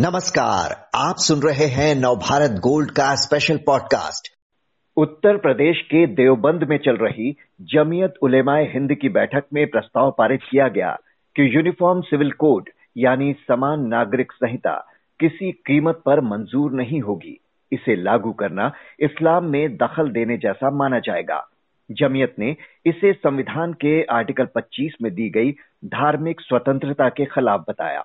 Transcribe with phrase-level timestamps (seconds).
[0.00, 4.28] नमस्कार, आप सुन रहे हैं नवभारत गोल्ड का स्पेशल पॉडकास्ट
[4.96, 10.40] उत्तर प्रदेश के देवबंद में चल रही जमीयत उलेमाए हिंद की बैठक में प्रस्ताव पारित
[10.50, 10.96] किया गया
[11.36, 14.86] कि यूनिफॉर्म सिविल कोड यानी समान नागरिक संहिता,
[15.20, 17.40] किसी कीमत पर मंजूर नहीं होगी।
[17.72, 21.48] इसे लागू करना इस्लाम में दखल देने जैसा माना जाएगा।
[21.90, 25.52] जमीयत ने इसे संविधान के आर्टिकल 25 में दी गई
[25.84, 28.04] धार्मिक स्वतंत्रता के खिलाफ बताया।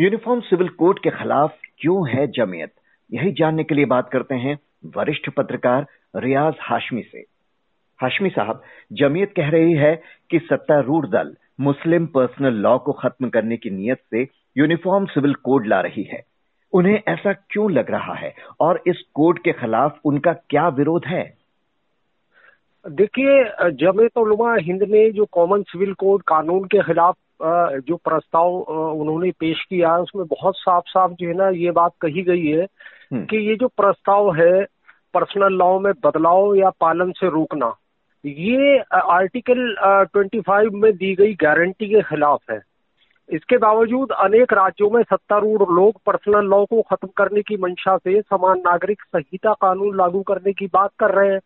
[0.00, 2.72] यूनिफॉर्म सिविल कोड के खिलाफ क्यों है जमीयत?
[3.12, 4.58] यही जानने के लिए बात करते हैं
[4.96, 5.86] वरिष्ठ पत्रकार
[6.16, 7.18] रियाज हाशमी से।
[8.00, 13.56] हाशमी साहब, जमीयत कह रही है कि सत्तारूढ़ दल मुस्लिम पर्सनल लॉ को खत्म करने
[13.56, 16.22] की नीयत से यूनिफॉर्म सिविल कोड ला रही है।
[16.72, 18.34] उन्हें ऐसा क्यों लग रहा है?
[18.60, 21.34] और इस कोड के खिलाफ उनका क्या विरोध है?
[22.90, 23.44] देखिए
[24.16, 28.52] उलमा, हिंद ने जो कॉमन सिविल कोड कानून के खिलाफ जो प्रस्ताव
[28.92, 32.64] उन्होंने पेश किया उसमें बहुत साफ़ साफ़ जो है ना ये बात कही गई है
[33.12, 34.64] हम्म। कि ये जो प्रस्ताव है
[35.14, 37.74] पर्सनल लॉ में बदलाव या पालन से रोकना
[38.24, 39.74] ये आर्टिकल
[40.12, 42.60] ट्वेंटी फाइव में दी गई गारंटी के खिलाफ है
[43.28, 48.20] इसके बावजूद अनेक राज्यों में सत्तारूढ़ लोग पर्सनल लॉ को खत्म करने की मंशा से
[48.22, 51.40] समान नागरिक संहिता कानून लागू करने की बात कर रहे हैं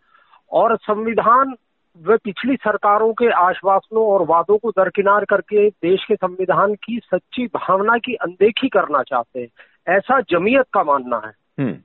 [0.52, 1.54] और संविधान
[1.98, 7.46] वे पिछली सरकारों के आश्वासनों और वादों को दरकिनार करके देश के संविधान की सच्ची
[7.46, 9.48] भावना की अनदेखी करना चाहते हैं।
[9.88, 11.76] ऐसा जमीयत का मानना है। हम्म।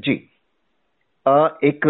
[0.00, 0.28] जी।
[1.26, 1.80] आ, एक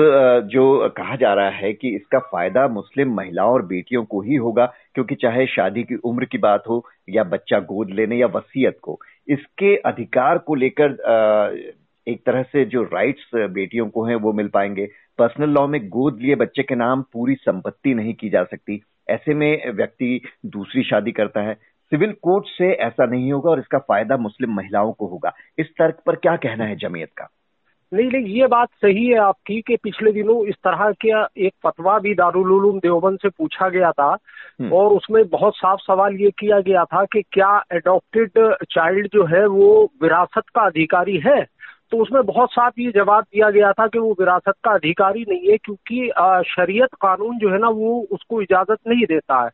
[0.45, 4.67] जो कहा जा रहा है कि इसका फ़ायदा मुस्लिम महिलाओं और बेटियों को ही होगा
[4.95, 9.01] क्योंकि चाहे शादी की उम्र की बात हो या बच्चा गोद लेने या वसीयत को
[9.29, 10.91] इसके अधिकार को लेकर
[12.09, 16.19] एक तरह से जो राइट्स बेटियों को हैं वो मिल पाएँगे। पर्सनल लॉ में गोद
[16.23, 21.13] लिए बच्चे के नाम पूरी संपत्ति नहीं की जा सकती। ऐसे में व्यक्ति दूसरी शादी
[21.13, 21.55] करता है।
[21.91, 25.99] सिविल कोर्ट से ऐसा नहीं होगा और इसका फ़ायदा मुस्लिम महिलाओं को होगा। इस तर्क
[26.07, 27.29] पर क्या कहना है जमीयत का?
[27.95, 31.99] नहीं नहीं ये बात सही है आपकी कि पिछले दिनों इस तरह का एक फतवा
[31.99, 34.17] भी दारुल देवबंद से पूछा गया था
[34.61, 39.25] हम्म। और उसमें बहुत साफ़ सवाल ये किया गया था कि क्या एडॉप्टेड चाइल्ड जो
[39.25, 41.47] है वो विरासत का अधिकारी है?
[41.93, 45.51] तो उसमें बहुत साफ़ ये जवाब दिया गया था कि वो विरासत का अधिकारी नहीं
[45.51, 46.09] है, क्योंकि
[46.51, 49.51] शरीयत कानून जो है ना, वो उसको इजाज़त नहीं देता है।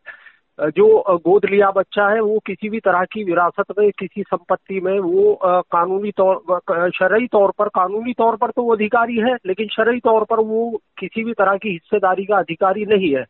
[0.59, 4.99] जो गोद लिया बच्चा है, वो किसी भी तरह की विरासत में, किसी संपत्ति में,
[5.01, 10.01] वो कानूनी तौर शरई तौर पर, कानूनी तौर पर तो वो अधिकारी है, लेकिन शरई
[10.01, 13.25] तौर पर वो किसी भी तरह की हिस्सेदारी का अधिकारी नहीं है।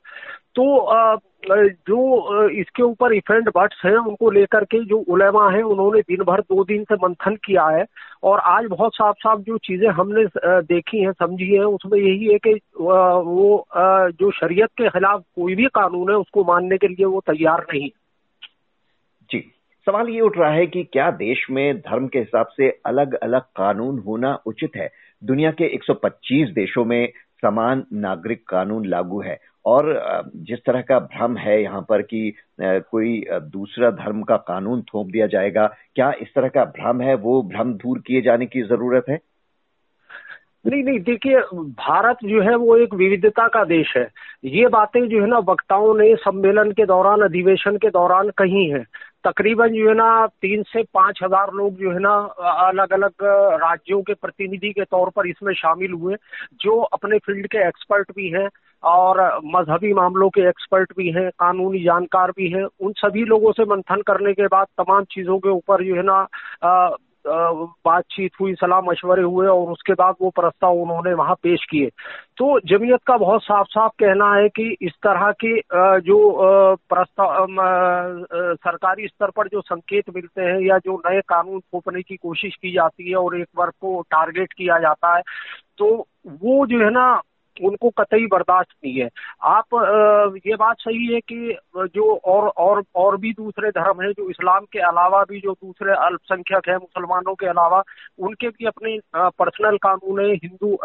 [0.55, 0.65] तो
[1.47, 6.41] जो इसके ऊपर इफेंट बट्स हैं, उनको लेकर के जो उलेमा है, उन्होंने दिन भर
[6.41, 7.85] दो दिन से मंथन किया है।
[8.23, 10.25] और आज बहुत साफ़ साफ़ जो चीज़ें हमने
[10.63, 13.67] देखी हैं, समझी हैं, उसमें यही है कि वो
[14.11, 17.89] जो शरीयत के खिलाफ कोई भी कानून है, उसको मानने के लिए वो तैयार नहीं
[19.31, 19.41] जी।
[19.87, 23.41] सवाल ये उठ रहा है कि क्या देश में धर्म के हिसाब से अलग अलग
[23.57, 24.91] कानून होना उचित है?
[25.23, 27.09] दुनिया के 125 देशों में
[27.43, 29.39] समान नागरिक कानून लागू है।
[29.69, 29.93] और
[30.49, 35.27] जिस तरह का भ्रम है यहाँ पर कि कोई दूसरा धर्म का कानून थोप दिया
[35.29, 37.15] जाएगा, क्या इस तरह का भ्रम है?
[37.17, 39.21] वो भ्रम दूर किए जाने की ज़रूरत है?
[40.67, 41.39] नहीं नहीं, देखिए,
[41.79, 44.03] भारत जो है वो एक विविधता का देश है।
[44.47, 48.83] ये बातें जो है ना वक्ताओं ने सम्मेलन के दौरान, अधिवेशन के दौरान कही है।
[49.25, 52.15] तकरीबन जो है ना तीन से पाँच हज़ार लोग जो है ना
[52.67, 53.25] अलग अलग
[53.63, 56.17] राज्यों के प्रतिनिधि के तौर पर इसमें शामिल हुए,
[56.55, 58.49] जो अपने फ़ील्ड के एक्सपर्ट भी हैं।
[58.83, 63.65] और मजहबी मामलों के एक्सपर्ट भी हैं, कानूनी जानकार भी हैं, उन सभी लोगों से
[63.65, 66.27] मंथन करने के बाद तमाम चीज़ों के ऊपर जो है ना
[67.27, 71.89] बातचीत हुई सलाह मशवरे हुए और उसके बाद वो प्रस्ताव उन्होंने वहाँ पेश किए।
[72.39, 75.55] तो जमीयत का बहुत साफ़ साफ़ कहना है कि इस तरह के
[76.01, 76.19] जो
[76.91, 77.47] प्रस्ताव
[78.55, 82.73] सरकारी स्तर पर जो संकेत मिलते हैं या जो नए कानून थोपने की कोशिश की
[82.73, 85.23] जाती है और एक वर्ग को टारगेट किया जाता है
[85.79, 86.07] तो
[86.43, 87.23] वो जो है ना
[87.63, 89.09] उनको कतई बर्दाश्त नहीं है।
[89.43, 94.29] आप ये बात सही है कि जो और और और भी दूसरे धर्म हैं, जो
[94.31, 97.83] इस्लाम के अलावा भी जो दूसरे अल्पसंख्यक हैं, मुसलमानों के अलावा,
[98.19, 100.77] उनके भी अपने पर्सनल कानून है, हिंदू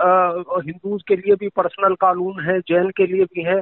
[0.60, 3.62] हिंदूज के लिए भी पर्सनल कानून है, जैन के लिए भी है।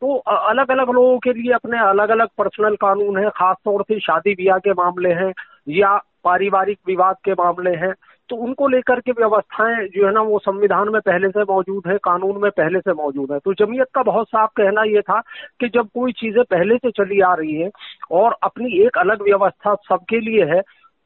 [0.00, 4.34] तो अलग अलग लोगों के लिए अपने अलग अलग पर्सनल कानून है, खासतौर से शादी
[4.34, 5.32] ब्याह के मामले हैं
[5.68, 7.92] या पारिवारिक विवाद के मामले हैं।
[8.30, 11.96] तो उनको लेकर के व्यवस्थाएँ जो है ना, वो संविधान में पहले से मौजूद है,
[12.04, 15.20] कानून में पहले से मौजूद है। तो जमीयत का बहुत साफ़ कहना ये था
[15.60, 17.70] कि जब कोई चीज़ें पहले से चली आ रही है
[18.12, 20.60] और अपनी एक अलग व्यवस्था सबके लिए है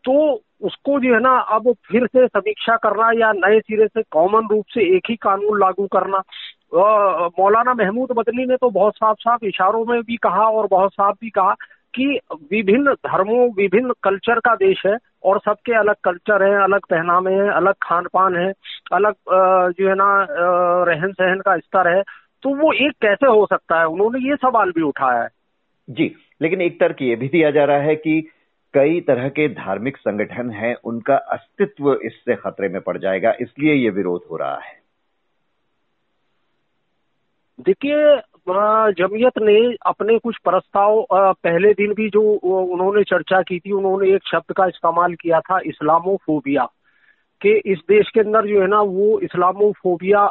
[0.04, 0.12] तो
[0.62, 4.64] उसको जो है ना, अब फिर से समीक्षा करना या नए सिरे से कॉमन रूप
[4.74, 6.22] से एक ही कानून लागू करना।
[7.38, 11.16] मौलाना महमूद बदली ने तो बहुत साफ़ साफ़ इशारों में भी कहा और बहुत साफ़
[11.20, 11.54] भी कहा
[11.94, 12.18] कि
[12.52, 17.50] विभिन्न धर्मों, विभिन्न कल्चर का देश है और सबके अलग कल्चर हैं अलग पहनावे हैं
[17.50, 18.52] अलग खान पान है
[18.92, 19.14] अलग
[19.72, 20.26] जो है ना
[20.84, 22.02] रहन सहन का स्तर है
[22.42, 23.86] तो वो एक कैसे हो सकता है?
[23.86, 25.28] उन्होंने ये सवाल भी उठाया है।
[25.88, 28.20] जी लेकिन एक तर्क ये भी दिया जा रहा है कि
[28.74, 33.90] कई तरह के धार्मिक संगठन हैं उनका अस्तित्व इससे खतरे में पड़ जाएगा इसलिए ये
[33.90, 34.76] विरोध हो रहा है।
[37.58, 38.16] देखिए
[38.50, 44.26] जमीयत ने अपने कुछ प्रस्ताव पहले दिन भी जो उन्होंने चर्चा की थी, उन्होंने एक
[44.26, 46.64] शब्द का इस्तेमाल किया था, इस्लामोफोबिया,
[47.40, 50.24] कि इस देश के अंदर जो है ना, वो इस्लामोफोबिया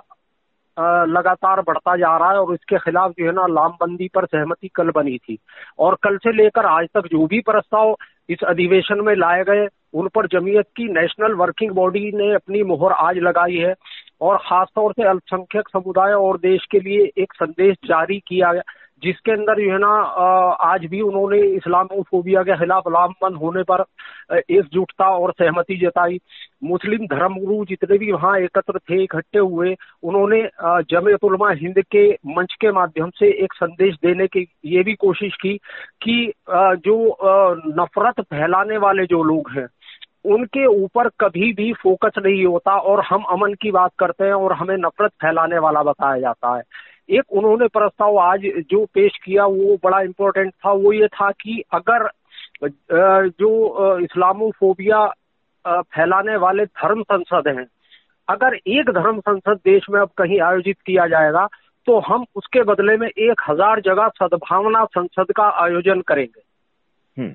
[1.08, 4.92] लगातार बढ़ता जा रहा है और इसके खिलाफ जो है ना, लामबंदी पर सहमति कल
[4.92, 5.38] बनी थी।
[5.80, 7.96] और कल से लेकर आज तक जो भी प्रस्ताव
[8.30, 12.92] इस अधिवेशन में लाए गए, उन पर जमीयत की नेशनल वर्किंग बॉडी ने अपनी मोहर
[12.92, 13.74] आज लगाई है।
[14.22, 18.62] और खासतौर से अल्पसंख्यक समुदाय और देश के लिए एक संदेश जारी किया गया,
[19.04, 19.88] जिसके अंदर जो है ना
[20.66, 23.84] आज भी उन्होंने इस्लामोफोबिया के खिलाफ लामबंद होने पर
[24.40, 26.18] एकजुटता और सहमति जताई।
[26.64, 30.42] मुस्लिम धर्मगुरु जितने भी वहाँ एकत्र थे, इकट्ठे हुए, उन्होंने
[30.92, 35.58] जमीयतुलमा हिंद के मंच के माध्यम से एक संदेश देने की ये भी कोशिश की
[36.02, 36.98] कि जो
[37.80, 39.68] नफरत फैलाने वाले जो लोग हैं
[40.28, 44.54] उनके ऊपर कभी भी फोकस नहीं होता और हम अमन की बात करते हैं और
[44.54, 46.64] हमें नफरत फैलाने वाला बताया जाता है।
[47.10, 48.42] एक उन्होंने प्रस्ताव आज
[48.72, 52.10] जो पेश किया, वो बड़ा इम्पोर्टेंट था। वो ये था कि अगर
[52.64, 55.06] जो इस्लामोफोबिया
[55.66, 57.66] फैलाने वाले धर्म संसद हैं,
[58.28, 61.48] अगर एक धर्म संसद देश में अब कहीं आयोजित किया जाएगा
[61.88, 66.42] तो हम उसके बदले में एक हज़ार जगह सद्भावना संसद का आयोजन करेंगे।
[67.18, 67.34] हम्म।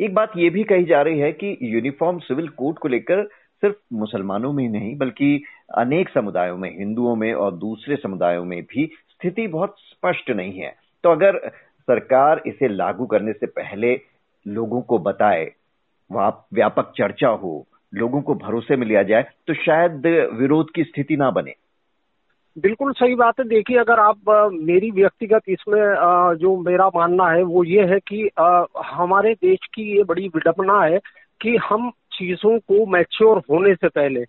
[0.00, 3.22] एक बात यह भी कही जा रही है कि यूनिफॉर्म सिविल कोड को लेकर
[3.62, 5.42] सिर्फ़ मुसलमानों में ही नहीं, बल्कि
[5.78, 10.74] अनेक समुदायों में, हिंदुओं में और दूसरे समुदायों में भी स्थिति बहुत स्पष्ट नहीं है।
[11.04, 11.38] तो अगर
[11.88, 14.00] सरकार इसे लागू करने से पहले
[14.46, 15.44] लोगों को बताए
[16.10, 21.30] व्यापक चर्चा हो, लोगों को भरोसे में लिया जाए तो शायद विरोध की स्थिति ना
[21.30, 21.54] बने।
[22.56, 27.64] बिल्कुल सही बात है। देखिए अगर आप मेरी व्यक्तिगत इसमें जो मेरा मानना है वो
[27.64, 28.28] ये है कि
[28.86, 30.98] हमारे देश की ये बड़ी विडंबना है
[31.40, 34.24] कि हम चीज़ों को मैच्योर होने से पहले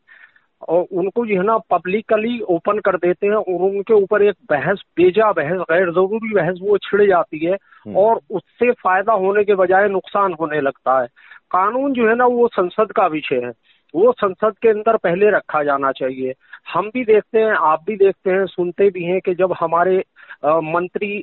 [0.70, 4.82] और उनको जो है ना पब्लिकली ओपन कर देते हैं और उनके ऊपर एक बहस
[4.98, 9.56] बेजा बहस गैर ज़रूरी बहस वो छिड़ जाती है हम्म। और उससे फ़ायदा होने के
[9.56, 11.08] बजाय नुकसान होने लगता है।
[11.52, 13.52] कानून जो है ना वो संसद का विषय है।
[13.94, 16.34] वो संसद के अंदर पहले रखा जाना चाहिए।
[16.74, 20.04] हम भी देखते हैं आप भी देखते हैं सुनते भी हैं कि जब हमारे
[20.46, 21.20] आ, मंत्री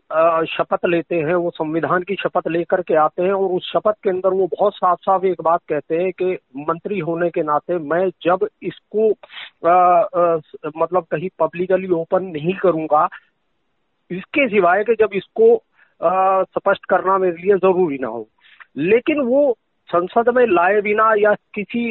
[0.47, 4.11] शपथ लेते हैं वो संविधान की शपथ लेकर के आते हैं और उस शपथ के
[4.11, 8.11] अंदर वो बहुत साफ़ साफ़ एक बात कहते हैं कि मंत्री होने के नाते मैं
[8.23, 9.13] जब इसको
[9.69, 10.39] आ, आ,
[10.77, 13.09] मतलब कहीं पब्लिकली ओपन नहीं करूँगा
[14.11, 15.63] इसके सिवाय कि जब इसको
[16.59, 18.29] स्पष्ट करना मेरे लिए ज़रूरी ना हो।
[18.77, 19.59] लेकिन वो
[19.93, 21.85] संसद में लाए बिना या किसी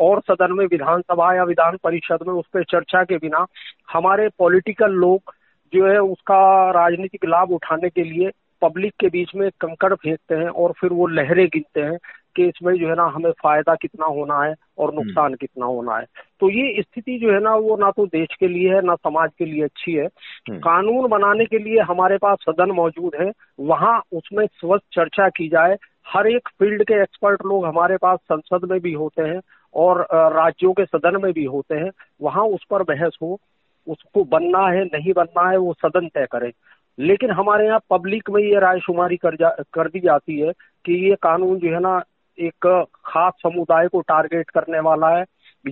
[0.00, 3.46] और सदन में विधानसभा या विधान परिषद में उस पर चर्चा के बिना
[3.92, 5.34] हमारे पॉलिटिकल लोग
[5.72, 6.40] जो है उसका
[6.70, 8.30] राजनीतिक लाभ उठाने के लिए
[8.62, 11.98] पब्लिक के बीच में कंकड़ फेंकते हैं और फिर वो लहरें गिनते हैं
[12.36, 15.96] कि इसमें जो है ना हमें फ़ायदा कितना होना है और हम्म। नुकसान कितना होना
[15.96, 16.04] है
[16.40, 19.30] तो ये स्थिति जो है ना वो ना तो देश के लिए है ना समाज
[19.38, 24.00] के लिए अच्छी है हम्म। कानून बनाने के लिए हमारे पास सदन मौजूद है वहाँ
[24.12, 25.76] उसमें स्वस्थ चर्चा की जाए
[26.06, 29.40] हर एक फ़ील्ड के एक्सपर्ट लोग हमारे पास संसद में भी होते हैं
[29.74, 31.90] और राज्यों के सदन में भी होते हैं।
[32.22, 33.38] वहाँ उस पर बहस हो,
[33.86, 36.52] उसको बनना है, नहीं बनना है, वो सदन तय करे।
[36.98, 40.52] लेकिन हमारे यहाँ पब्लिक में ये रायशुमारी कर जा, कर दी जाती है
[40.84, 42.02] कि ये कानून जो है ना,
[42.38, 42.66] एक
[43.06, 45.24] खास समुदाय को टारगेट करने वाला है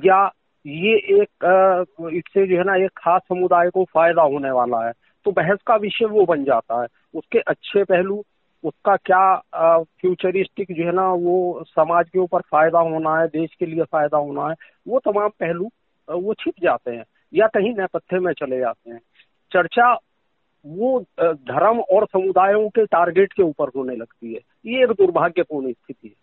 [0.05, 0.25] या
[0.65, 1.45] ये एक
[2.15, 4.93] इससे जो है ना, एक खास समुदाय को फ़ायदा होने वाला है।
[5.27, 8.23] तो बहस का विषय वो बन जाता है। उसके अच्छे पहलू
[8.65, 13.67] उसका क्या फ्यूचरिस्टिक जो है ना, वो समाज के ऊपर फ़ायदा होना है, देश के
[13.67, 14.55] लिए फ़ायदा होना है,
[14.89, 15.69] वो तमाम पहलू
[16.09, 19.01] वो छिप जाते हैं, या कहीं नेपथ्य में चले जाते हैं।
[19.53, 19.93] चर्चा
[20.65, 26.09] वो धर्म और समुदायों के टारगेट के ऊपर होने लगती है। ये एक दुर्भाग्यपूर्ण स्थिति
[26.09, 26.15] है।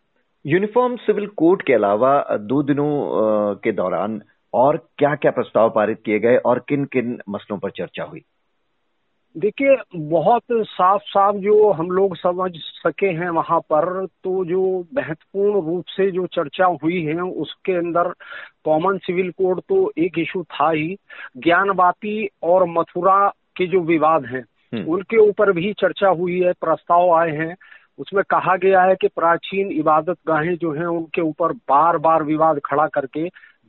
[0.45, 4.21] यूनिफॉर्म सिविल कोड के अलावा दो दिनों के दौरान
[4.53, 8.23] और क्या क्या प्रस्ताव पारित किए गए और किन किन मसलों पर चर्चा हुई?
[9.37, 15.65] देखिए बहुत साफ़ साफ़ जो हम लोग समझ सके हैं वहाँ पर तो जो महत्वपूर्ण
[15.65, 18.13] रूप से जो चर्चा हुई है उसके अंदर
[18.63, 20.97] कॉमन सिविल कोड तो एक इशू था ही।
[21.37, 27.13] ज्ञानवापी और मथुरा के जो विवाद हैं हम्म। उनके ऊपर भी चर्चा हुई है प्रस्ताव
[27.13, 27.55] आए हैं।
[27.97, 32.59] उसमें कहा गया है कि प्राचीन इबादत गाहें जो हैं उनके ऊपर बार बार विवाद
[32.65, 33.27] खड़ा करके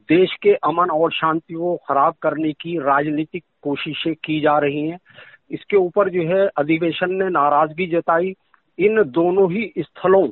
[0.09, 4.99] देश के अमन और शांति को खराब करने की राजनीतिक कोशिशें की जा रही हैं।
[5.50, 8.34] इसके ऊपर जो है अधिवेशन ने नाराज़गी जताई।
[8.78, 10.28] इन दोनों ही स्थलों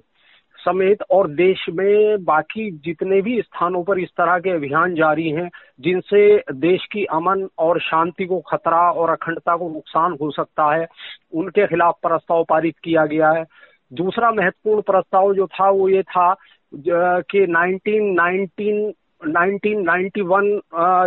[0.59, 5.49] समेत और देश में बाकी जितने भी स्थानों पर इस तरह के अभियान जारी हैं,
[5.81, 10.87] जिनसे देश की अमन और शांति को खतरा और अखंडता को नुकसान हो सकता है,
[11.33, 13.45] उनके खिलाफ प्रस्ताव पारित किया गया है।
[13.93, 16.35] दूसरा महत्वपूर्ण प्रस्ताव जो था, वो ये था
[16.75, 18.93] कि 1919
[19.27, 20.61] 1991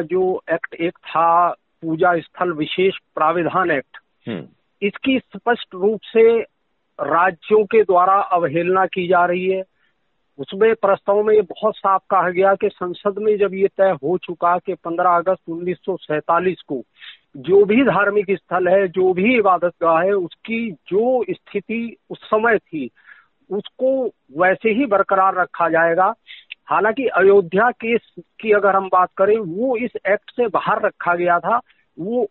[0.03, 3.97] जो एक्ट एक था पूजा स्थल विशेष प्राविधान एक्ट।
[4.27, 4.47] हम्म।
[4.81, 6.41] इसकी स्पष्ट रूप से
[7.01, 9.63] राज्यों के द्वारा अवहेलना की जा रही है।
[10.39, 14.17] उसमें प्रस्ताव में ये बहुत साफ़ कहा गया कि संसद में जब ये तय हो
[14.17, 16.83] चुका कि 15 अगस्त उन्नीस को
[17.37, 22.57] जो भी धार्मिक स्थल है जो भी इबादत गाह है उसकी जो स्थिति उस समय
[22.57, 22.89] थी
[23.51, 26.13] उसको वैसे ही बरकरार रखा जाएगा।
[26.65, 31.39] हालाँकि अयोध्या केस की अगर हम बात करें वो इस एक्ट से बाहर रखा गया
[31.39, 31.61] था।
[31.97, 32.27] वो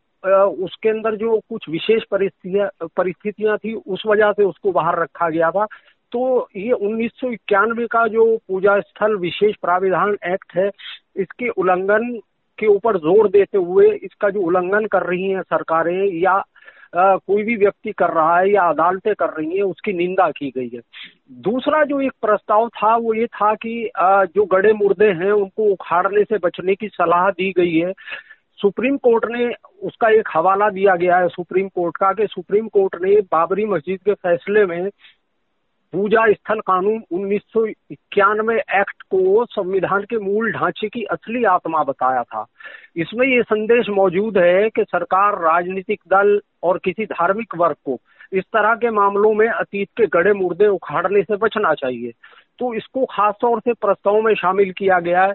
[0.65, 5.51] उसके अंदर जो कुछ विशेष परिस्थितियाँ परिस्थितियाँ थी उस वजह से उसको बाहर रखा गया
[5.51, 5.67] था।
[6.13, 10.69] तो ये उन्नीस सौ इक्यानवे का जो पूजा स्थल विशेष प्राविधान एक्ट है
[11.17, 12.13] इसके उल्लंघन
[12.59, 16.43] के ऊपर ज़ोर देते हुए इसका जो उल्लंघन कर रही हैं सरकारें या
[16.93, 20.51] आ, कोई भी व्यक्ति कर रहा है या अदालतें कर रही हैं उसकी निंदा की
[20.57, 20.81] गई है।
[21.43, 25.71] दूसरा जो एक प्रस्ताव था वो ये था कि आ, जो गड़े मुर्दे हैं उनको
[25.73, 27.93] उखाड़ने से बचने की सलाह दी गई है।
[28.63, 33.03] सुप्रीम कोर्ट ने उसका एक हवाला दिया गया है सुप्रीम कोर्ट का कि सुप्रीम कोर्ट
[33.03, 34.91] ने बाबरी मस्जिद के फैसले में
[35.93, 41.83] पूजा स्थल कानून उन्नीस सौ इक्यानवे एक्ट को संविधान के मूल ढांचे की असली आत्मा
[41.85, 42.47] बताया था।
[42.97, 47.99] इसमें ये संदेश मौजूद है कि सरकार, राजनीतिक दल और किसी धार्मिक वर्ग को
[48.33, 52.13] इस तरह के मामलों में अतीत के गड़े मुर्दे उखाड़ने से बचना चाहिए।
[52.59, 55.33] तो इसको खास तौर से प्रस्ताव में शामिल किया गया है।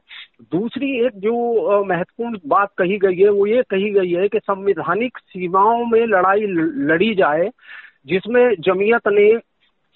[0.51, 5.17] दूसरी एक जो महत्वपूर्ण बात कही गई है, वो ये कही गई है कि संवैधानिक
[5.17, 6.45] सीमाओं में लड़ाई
[6.87, 7.49] लड़ी जाए,
[8.05, 9.37] जिसमें जमीयत ने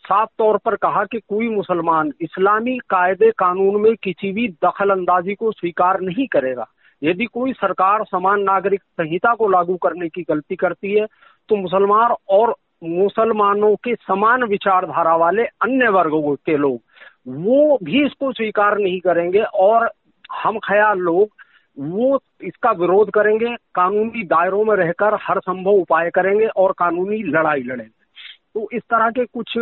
[0.03, 5.35] साफ़ तौर पर कहा कि कोई मुसलमान इस्लामी कायदे कानून में किसी भी दखल अंदाजी
[5.35, 6.67] को स्वीकार नहीं करेगा।
[7.01, 11.05] यदि कोई सरकार समान नागरिक संहिता को लागू करने की गलती करती है
[11.49, 16.79] तो मुसलमान और मुसलमानों के समान विचारधारा वाले अन्य वर्गों के लोग
[17.27, 19.91] वो भी इसको स्वीकार नहीं करेंगे और
[20.43, 21.29] हम ख्याल लोग
[21.79, 27.61] वो इसका विरोध करेंगे कानूनी दायरों में रहकर हर संभव उपाय करेंगे और कानूनी लड़ाई
[27.61, 28.01] लड़ेंगे
[28.53, 29.53] तो इस तरह के कुछ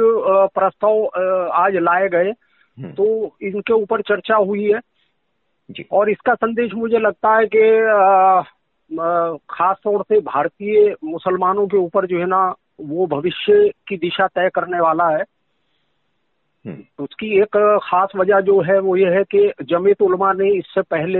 [0.54, 1.06] प्रस्ताव
[1.54, 4.80] आज लाए गए हम्म। तो इनके ऊपर चर्चा हुई है
[5.70, 7.60] जी। और इसका संदेश मुझे लगता है कि
[9.50, 14.50] खास तौर से भारतीय मुसलमानों के ऊपर जो है ना वो भविष्य की दिशा तय
[14.56, 15.24] करने वाला है।
[16.68, 21.20] उसकी एक खास वजह जो है वो ये है कि जमीत उलमा ने इससे पहले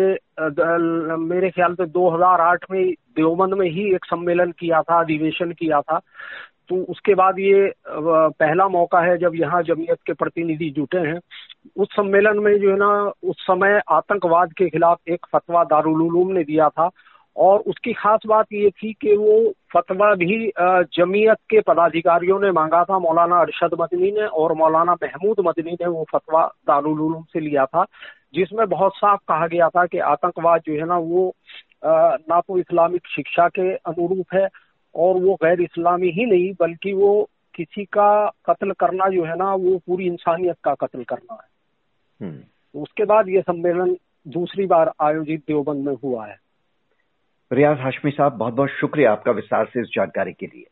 [1.18, 6.00] मेरे ख्याल से 2008 में देवबंद में ही एक सम्मेलन किया था, अधिवेशन किया था।
[6.70, 11.20] तो उसके बाद ये पहला मौका है जब यहाँ जमीयत के प्रतिनिधि जुटे हैं।
[11.78, 16.44] उस सम्मेलन में जो है ना, उस समय आतंकवाद के खिलाफ एक फतवा दारुल ने
[16.44, 16.90] दिया था।
[17.38, 20.52] और उसकी खास बात ये थी कि वो फतवा भी
[20.94, 25.88] जमीयत के पदाधिकारियों ने मांगा था। मौलाना अरशद मदनी ने और मौलाना महमूद मदनी ने
[25.88, 27.86] वो फतवा दारुल से लिया था
[28.34, 31.36] जिसमें बहुत साफ़ कहा गया था कि आतंकवाद जो है ना वो
[31.86, 34.50] ना तो इस्लामिक शिक्षा के अनुरूप है
[34.96, 39.56] और वो गैर इस्लामी ही नहीं बल्कि वो किसी का कत्ल करना जो है ना
[39.56, 41.50] वो पूरी इंसानियत का कत्ल करना है।
[42.22, 43.98] हम्म। उसके बाद ये सम्मेलन
[44.28, 46.49] दूसरी बार आयोजित देवबंद में हुआ है।
[47.54, 50.66] रियाज हाशमी साहब बहुत बहुत शुक्रिया आपका विस्तार से इस जानकारी के लिए।